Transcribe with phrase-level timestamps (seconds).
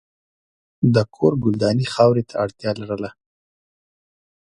[0.93, 3.09] د کور ګلداني خاورې ته اړتیا لرله.